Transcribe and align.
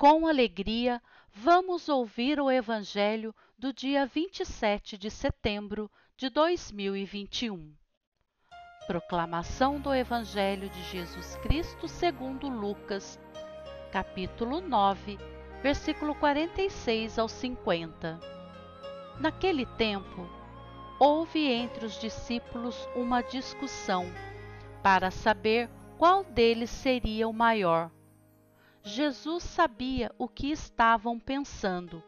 com 0.00 0.26
alegria, 0.26 0.98
vamos 1.30 1.86
ouvir 1.90 2.40
o 2.40 2.50
Evangelho 2.50 3.34
do 3.58 3.70
dia 3.70 4.06
27 4.06 4.96
de 4.96 5.10
setembro 5.10 5.90
de 6.16 6.30
2021. 6.30 7.70
Proclamação 8.86 9.78
do 9.78 9.94
Evangelho 9.94 10.70
de 10.70 10.82
Jesus 10.84 11.36
Cristo 11.42 11.86
segundo 11.86 12.48
Lucas, 12.48 13.20
capítulo 13.92 14.62
9, 14.62 15.18
versículo 15.62 16.14
46 16.14 17.18
ao 17.18 17.28
50. 17.28 18.18
Naquele 19.20 19.66
tempo, 19.66 20.26
houve 20.98 21.44
entre 21.44 21.84
os 21.84 22.00
discípulos 22.00 22.88
uma 22.96 23.20
discussão 23.20 24.06
para 24.82 25.10
saber 25.10 25.68
qual 25.98 26.24
deles 26.24 26.70
seria 26.70 27.28
o 27.28 27.34
maior. 27.34 27.90
Jesus 28.82 29.44
sabia 29.44 30.10
o 30.18 30.26
que 30.26 30.50
estavam 30.50 31.18
pensando. 31.18 32.02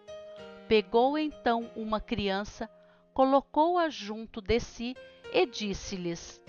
Pegou 0.66 1.18
então 1.18 1.70
uma 1.76 2.00
criança, 2.00 2.68
colocou-a 3.12 3.90
junto 3.90 4.40
de 4.40 4.58
si 4.58 4.96
e 5.32 5.44
disse-lhes: 5.44 6.40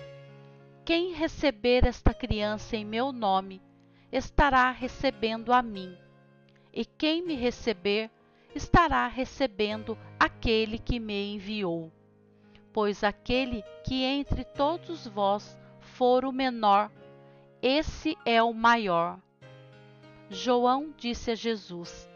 Quem 0.86 1.14
receber 1.14 1.86
esta 1.86 2.14
criança 2.14 2.78
em 2.78 2.86
meu 2.86 3.12
nome, 3.12 3.62
estará 4.12 4.72
recebendo 4.72 5.52
a 5.52 5.62
mim. 5.62 5.98
E 6.72 6.86
quem 6.86 7.22
me 7.22 7.36
receber, 7.36 8.10
estará 8.56 9.08
recebendo 9.08 9.98
aquele 10.20 10.80
que 10.80 11.00
me 11.00 11.34
enviou. 11.34 11.92
Pois 12.72 13.04
aquele 13.04 13.62
que 13.84 14.04
entre 14.04 14.46
todos 14.46 15.06
vós 15.06 15.60
for 15.80 16.24
o 16.24 16.32
menor, 16.32 16.90
esse 17.62 18.18
é 18.26 18.42
o 18.42 18.54
maior. 18.54 19.23
João 20.30 20.94
disse 20.98 21.32
a 21.32 21.36
Jesus: 21.36 22.10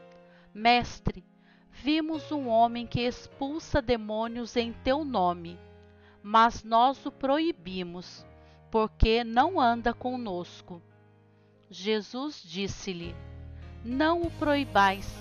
Mestre, 0.53 1.25
vimos 1.71 2.31
um 2.31 2.47
homem 2.47 2.87
que 2.87 3.01
expulsa 3.01 3.81
demônios 3.81 4.55
em 4.55 4.73
teu 4.73 5.03
nome, 5.03 5.59
mas 6.23 6.63
nós 6.63 7.05
o 7.05 7.11
proibimos, 7.11 8.25
porque 8.71 9.23
não 9.23 9.59
anda 9.59 9.93
conosco. 9.93 10.81
Jesus 11.69 12.41
disse-lhe: 12.41 13.15
Não 13.83 14.21
o 14.21 14.31
proibais, 14.31 15.13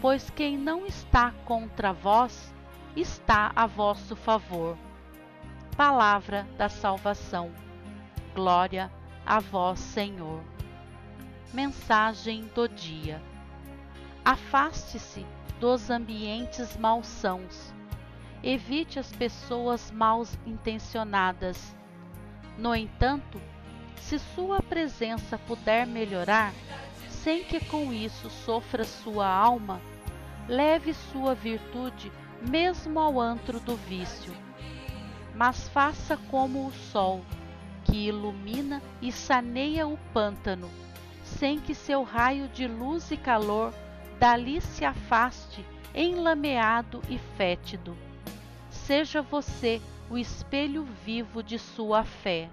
pois 0.00 0.30
quem 0.30 0.56
não 0.56 0.86
está 0.86 1.32
contra 1.44 1.92
vós 1.92 2.54
está 2.96 3.52
a 3.54 3.66
vosso 3.66 4.14
favor. 4.14 4.78
Palavra 5.76 6.46
da 6.56 6.68
salvação. 6.68 7.50
Glória 8.34 8.90
a 9.26 9.40
vós, 9.40 9.80
Senhor 9.80 10.42
mensagem 11.52 12.48
do 12.54 12.68
dia. 12.68 13.20
Afaste-se 14.24 15.26
dos 15.58 15.90
ambientes 15.90 16.76
malsãos. 16.76 17.72
Evite 18.42 18.98
as 18.98 19.12
pessoas 19.12 19.90
mal 19.90 20.24
intencionadas. 20.46 21.76
No 22.56 22.74
entanto, 22.74 23.40
se 23.96 24.18
sua 24.18 24.62
presença 24.62 25.36
puder 25.38 25.86
melhorar, 25.86 26.52
sem 27.08 27.44
que 27.44 27.62
com 27.64 27.92
isso 27.92 28.30
sofra 28.30 28.84
sua 28.84 29.26
alma, 29.26 29.80
leve 30.48 30.94
sua 30.94 31.34
virtude 31.34 32.10
mesmo 32.48 32.98
ao 32.98 33.20
antro 33.20 33.60
do 33.60 33.76
vício. 33.76 34.32
Mas 35.34 35.68
faça 35.68 36.16
como 36.30 36.66
o 36.66 36.72
sol, 36.72 37.22
que 37.84 38.08
ilumina 38.08 38.82
e 39.02 39.10
saneia 39.12 39.86
o 39.86 39.98
pântano 40.14 40.70
sem 41.40 41.58
que 41.58 41.74
seu 41.74 42.02
raio 42.02 42.48
de 42.48 42.66
luz 42.66 43.10
e 43.10 43.16
calor 43.16 43.72
dali 44.18 44.60
se 44.60 44.84
afaste 44.84 45.64
enlameado 45.94 47.00
e 47.08 47.16
fétido. 47.16 47.96
Seja 48.68 49.22
você 49.22 49.80
o 50.10 50.18
espelho 50.18 50.84
vivo 51.02 51.42
de 51.42 51.58
sua 51.58 52.04
fé. 52.04 52.50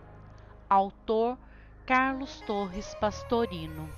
Autor 0.70 1.38
Carlos 1.86 2.40
Torres 2.48 2.96
Pastorino 2.96 3.90